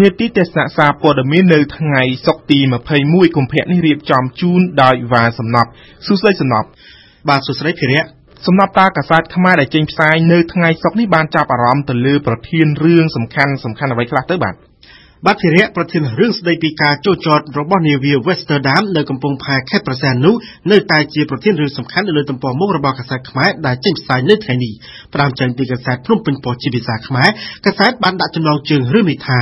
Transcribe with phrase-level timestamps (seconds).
[0.00, 2.58] នេតិទេសនាសារព័ត៌មាននៅថ្ងៃសុក្រទី
[2.96, 5.70] 21កុម្ភៈនេះរៀបចំជូនដោយវ៉ាសំណប់
[6.06, 6.68] សួស្តីសំណប់
[7.28, 8.04] បាទសួស្តីភិរៈ
[8.46, 14.54] សំណប់តាកាសែតខ្មែរដែលចេញផ្សាយនៅថ្ងៃសុក្រនេះបានចាប់អារម្មណ៍ទៅលើប្រធានរឿងសំខាន់សំខាន់អ្វីខ្លះទៅបាទ
[15.28, 20.34] បាទភិរៈប្រធានរឿងស្ដីពីការចូលចតរបស់នាវា Westerdam នៅកំពង់ផែខេត្តប្រសែននោះ
[20.72, 24.72] នៅតែជាប្រធានរឿងសំខាន់នៅលើទំព័រមុខរបស់កាសែតខ្មែរដែលចេញផ្សាយនៅថ្ងៃនេះ
[25.12, 27.28] ផ្ដើមចេញពីកាសែតភ្នំពេញប៉ុស្តិ៍ជាភាសាខ្មែរ
[27.66, 29.38] កាសែតបានដាក់ចំណងជើងរឿងនេះថា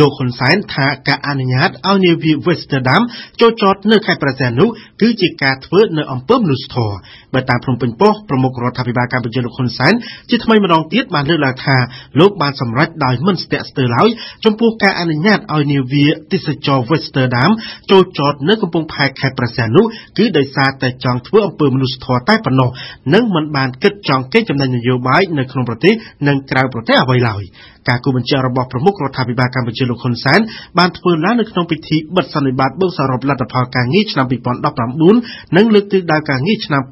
[0.00, 3.02] លោកហ៊ុនសែនថាការអនុញ្ញាតឲ្យនាវា Westerdam
[3.40, 4.68] ចូលចតនៅខេត្តប្រសែននោះ
[5.02, 6.96] គឺជាការធ្វើនៅអំពើមនុស្សធម៌
[7.34, 9.92] បើតាមភ្នំពេញប៉ុស្តិ៍ប្រមុខរដ្ឋាភិបាលកម្ពុជាលោកហ៊ុនសែន
[10.30, 11.76] ជាថ្មីម្ដងទៀតបានលើកឡើងថា
[12.20, 14.08] លោកបានសម្រេចដោយមិនស្ទាក់ស្ទើរឡើយ
[14.44, 17.50] ចំពោះការអនុញ្ញាតឲ្យនាវាទេសចរ Westerdam
[17.90, 19.84] ចូលចតនៅកំពង់ផែខេត្តប្រសែននោះ
[20.18, 22.70] គឺដោយសារតែចង់ធ្វើអំពើមនុស្សធម៌តែប៉ុណ្ណោះ
[23.14, 25.94] និងមិនបានគិតចង់កេងចំណេញនយោបាយនៅក្នុងប្រទេស
[26.28, 27.44] និងក្រៅប្រទេសអ្វីឡើយ
[27.88, 30.40] ការគូបញ្ជាក់របស់ប្រមុខរដ្ឋាភិបាលកម្ពុជាលោកហ៊ុនសែន
[30.78, 34.26] បានធ្វើឡើងនៅក្នុងពិធីបិទសន្និបាតបូកសរុបលទ្ធផលការងារឆ្នាំ
[34.90, 36.82] 2019និងលើកទិសដៅការងារឆ្នាំ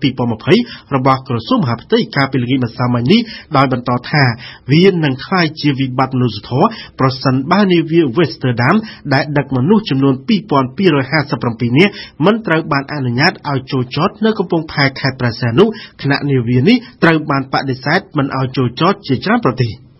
[0.42, 3.20] 2020របស់ក្រសួងមហាផ្ទៃកាលពីល្ងាចម្សិលមិញនេះ
[3.56, 4.24] ដោយបន្តថា
[4.72, 6.66] វានឹងក្លាយជាវិបត្តិមនុស្សធម៌
[7.00, 8.76] ប្រសិនបើនាវា Westerdam
[9.14, 11.92] ដែលដឹកមនុស្សចំនួន2257នាក់
[12.24, 15.64] មិនត្រូវបានអនុញ្ញាតឲ្យចូលចតនៅកំពង់ផែខេត្តព្រះសីហនុ
[16.02, 19.72] ខណៈនាវានេះត្រូវបានបដិសេធមិនឲ្យចូលចតជាច្រើនប្រទេស។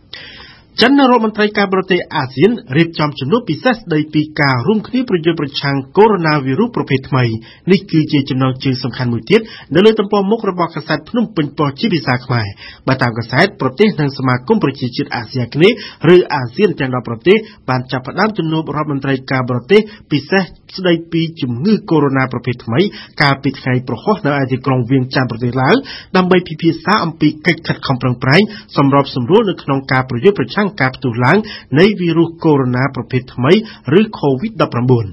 [0.81, 7.25] ចិនរដ្ឋមន្ត្រីការបរទេសអាស៊ានរៀបចំជំនួបពិសេសស្ដីពីការរួមគ្នាប្រយុទ្ធប្រឆាំងកូវីដ -19 ប្រភេទថ្មី
[7.71, 9.41] នេះគឺជាចំណងជើងសំខាន់មួយទៀត
[9.75, 12.47] នៅលើទំព័រមុខរបស់កាសែតភ្នំពេញប៉ុស្តិ៍ជាភាសាខ្មែរ
[12.89, 15.77] បើតាមកាសែតប្រទេសនិងសមាគមប្រជាជាតិអាស៊ីអាគ្នេយ៍
[16.15, 17.37] ឬអាស៊ានទាំង10ប្រទេស
[17.69, 19.81] បានចាប់ផ្ដើមជំនួបរដ្ឋមន្ត្រីការបរទេស
[20.11, 20.43] ពិសេស
[20.79, 22.81] ស្ដីពីជំងឺកូវីដ -19 ប្រភេទថ្មី
[23.23, 25.75] កាលពីថ្ងៃប្រហោះនៅឯទីក្រុងវៀងច័ន្ទប្រទេសឡាវ
[26.17, 28.43] ដើម្បីពិភាក្សាអំពីកិច្ចខិតខំប្រឹងប្រែង
[28.77, 31.39] សម្របសម្រួលនៅក្នុងការប្រយុទ្ធប្រឆាំងការផ្ទុះឡើង
[31.79, 33.53] នៃវីរុសកូវីដ -19 ប្រភេទថ្មី
[33.99, 35.07] ឬ COVID-19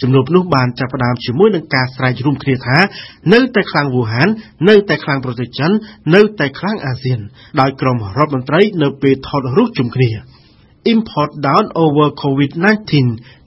[0.00, 2.78] ជំនួបនោះបានចាប់ផ្ដើមជាមួយនឹងការស្រែករួមគ្នាថា
[3.32, 4.28] នៅតែខ្លាំងវូហាន
[4.68, 5.70] នៅតែខ្លាំងប្រទេសចិន
[6.14, 7.20] នៅតែខ្លាំងអាស៊ាន
[7.60, 10.10] ដោយក្រុមរដ្ឋមន្ត្រីនៅពេលថតរូបជុំគ្នា
[10.84, 12.92] Import Down over COVID-19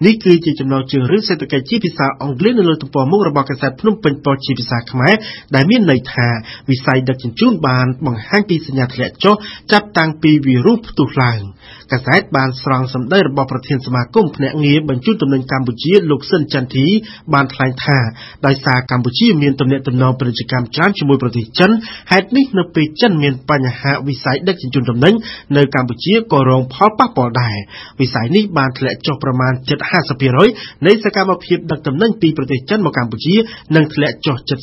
[0.06, 5.14] នេះគឺជាចំណងជើងរឿងសេដ្ឋកិច្ចជាភាសាអង់គ្លេសនៅលើទំព័រមុខរបស់កាសែតភ្នំពេញប៉ុស្តិ៍ជាភាសាខ្មែរ
[5.56, 6.28] ដែលមានន័យថា
[6.70, 9.36] វិស័យដឹកជញ្ជូនបានបង្ហាញពីសញ្ញាធ្លាក់ចុះ
[9.72, 11.42] ចាប់តាំងពីវីរុសផ្ទុះឡើង
[11.92, 16.88] កាសែតបានស្រង់សម្ដីរបស់ប្រធានសមាគមភ្នាក់ងារបញ្ជូនទំនិញកម្ពុជាលោកស៊ិនចន្ទធី
[17.34, 17.98] បានថ្លែងថា
[18.46, 21.72] ដោយសារកម្ពុជាមានទំនាក់ទំនងពាណិជ្ជកម្មច្រើនជាមួយប្រទេសចិន
[22.12, 25.14] ហេតុនេះនៅពេលចិនមានបញ្ហាវិស័យដឹកជញ្ជូនទំនិញ
[25.58, 27.56] នៅកម្ពុជាក៏រងផលប៉ះពាល់ដែរ
[28.02, 29.80] វិស័យនេះបានធ្លាក់ចុះប្រមាណជិត
[30.34, 33.36] 50%នៃសកម្មភាពដឹកទំនិញពីប្រទេសចិនមកកម្ពុជា
[33.76, 34.60] និងធ្លាក់ចុះជិត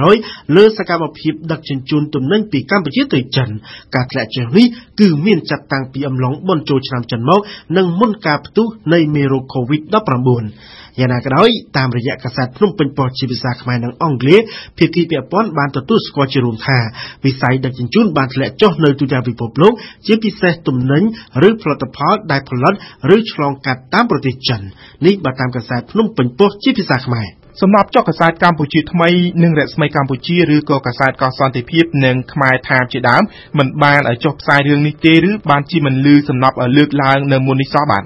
[0.00, 3.48] 40%លើសកម្មភាពដឹកជញ្ជូនទំនិញពីកម្ពុជាទៅចិន
[3.94, 4.66] ការធ្លាក់ចុះនេះ
[5.00, 7.40] គឺមានចាប់តាំងពីអំឡុងបុណ្យចូលឆ្នាំចិនមក
[7.76, 14.40] និងមុនការផ្ទុះនៃមេរោគ COVID-19 យ៉ាងណាក៏ដោយតាមរយៈកាសែតភ្នំពេញប៉ុស្តិ៍ជាភាសាខ្មែរនិងអង់គ្លេស
[14.78, 16.78] ភាគីពាក់ព័ន្ធបានទទួលស្គាល់ជារួមថា
[17.24, 19.72] វិស័យដឹកជញ្ជូនបានធ្លាក់ចុះនៅទូទាំងពិភពលោក
[20.06, 21.02] ជាពិសេសទំនិញ
[21.48, 22.74] ឬផលិតផលដែលផលិត
[23.14, 24.60] ឬឆ្លងកាត់តាមប្រទេសចិន
[25.06, 27.28] នេះបើតាមកាសែតភ្នំពេញប៉ុស្តិ៍ជាភាសាខ្មែរ
[27.60, 29.08] សម្រាប់ចុះកាសែតកម្ពុជាថ្មី
[29.42, 33.22] និងរស្មីកម្ពុជាឬក៏កាសែតកសន្តិភាពនិងខ្មែរថាជាដើម
[33.58, 38.04] មិនបានចុះផ្សាយរឿងនេះទេឬបានជាមិនលឺសំណប់លើកឡើងនៅមុននេះសោះបាទ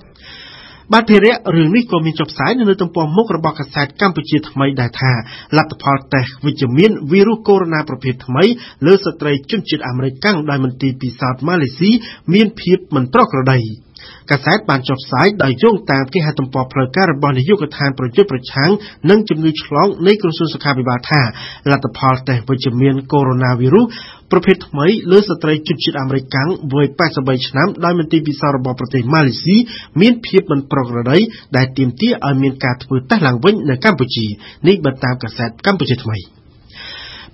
[0.93, 5.13] បាទភារៈរឿងនេះក៏មានចុះផ្សាយនៅលើទំព័រមុខរបស់កាសែតកម្ពុជាថ្មីដែរថា
[5.57, 8.45] លទ្ធផលតេស្តវិជ្ជមានវីរុសកូវីដ -19 ប្រភេទថ្មី
[8.87, 11.91] លើស្ត្រីជនជាតិអាមេរិកកាំងដោយមន្ទីរពិសោធន៍ម៉ាឡេស៊ី
[12.35, 13.61] មានភាពមិនប្រក្រតី។
[14.31, 18.71] កាសែតបានចុះផ្សាយដោយយោងតាមគេហទំព័រផ្លូវការរបស់នាយកដ្ឋានប្រយុទ្ធប្រឆាំង
[19.11, 21.23] នឹងជំងឺឆ្លងនៃក្រសួងសុខាភិបាលថា
[21.71, 29.57] លទ្ធផលតេស្តវិជ្ជមានកូវីដ -19 ប្រភេទថ្មីលើស្ត្រីជនជាតិអាមេរិកកាំងវ័យ83ឆ្នាំដោយមន្ទីរពិសោធន៍របស់ប្រទេសម៉ាឡេស៊ី
[30.01, 31.19] មានភាពមិនប្រក្រតី
[31.57, 34.27] ដែលទាមទារឲ្យមានការធ្វើតេស្តឡើងវិញនៅកម្ពុជា
[34.69, 36.19] នេះបើតាមកាសែតកម្ពុជាថ្មី។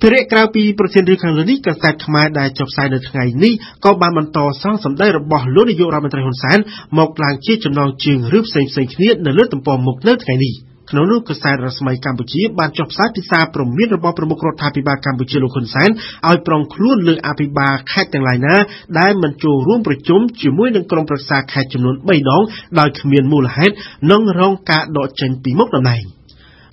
[0.03, 3.53] ភារៈក្រៅពីប្រធានរឿងខាងលើនេះកាសែតខ្មែរដែលចុះផ្សាយនៅថ្ងៃនេះ
[3.85, 6.59] ក៏បានបន្តសងសម្ដីរបស់លោកនាយករដ្ឋមន្ត្រីហ៊ុនសែន
[6.99, 10.55] មកឡើងជាចំណងជើងរឿងផ្សេងៗគ្នានៅលើទំព័រមុខនៅថ្ងៃនេះ
[10.91, 15.89] ក្នុងនោះកាសែតរស្មីកម្ពុជាបានចុះផ្សាយពីសារព្រមានរបស់ប្រមុខរដ្ឋាភិបាលកម្ពុជាលោកហ៊ុនសែន
[16.29, 18.55] ឲ្យប្រងខ្លួនលើអភិបាលខេត្តទាំងឡាយណា
[18.99, 22.43] ដែលមិនចូលរួមប្រជុំជាមួយនឹងក្រុមប្រឹក្សាខេត្តចំនួន3ដង
[22.79, 23.75] ដោយគ្មានមូលហេតុ
[24.11, 26.05] និងរងការដកចេញពីមុខតំណែង។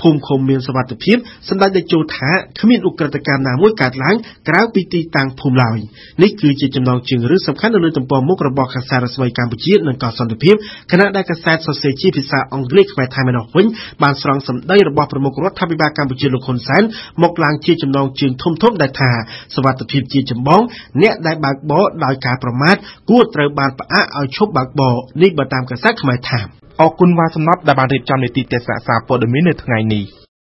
[0.02, 1.18] ភូមិឃុំមានសុវត្ថិភាព
[1.50, 4.16] សម្ដេចតេជោថាគ្មានឧក្រិដ្ឋកម្មណាមួយកើតឡើង
[4.50, 5.78] ក្រៅពីទីតាំងភូមិឡើយ
[6.24, 10.56] នេះគឺជាចំណងជើងរឿងសំខាន់នៅលើទំព័រមុខរបស់កាសែតរស្មីកម្ពុជានិងក៏សន្តិភាព
[10.92, 13.66] ខណៈដែលកាសែតសរសេរជាភាសាអង់គ្លេសខ្មែរថៃម្ដងវិញ
[14.04, 16.84] បានស្រង់សម្ដីរបស់ប្រមុខរដ្ឋាភិបាលកម្ពុជាលោកហ៊ុនសែន
[17.24, 19.12] មកឡើងជាចំណងជើងធំៗដែលថា
[19.56, 20.62] សុវត្ថិភាពជាចម្បង
[21.02, 22.76] អ្នកដែលបើកបរដោយការប្រមាថ
[23.10, 26.42] គួរត្រូវបានផ្អាកឲ្យឈប់បើកបរនេះបើតាមកាសែតខ្មែរថា
[26.82, 30.04] អរគុណវ៉ាសំណត់ដែលបានរៀបចំនីតិទេសសាព័ត៌មាននៅថ្ងៃនេះ